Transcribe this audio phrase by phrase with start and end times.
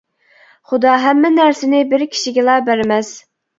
[0.71, 3.15] خۇدا ھەممە نەرسىنى بىر كىشىگىلا بەرمەس.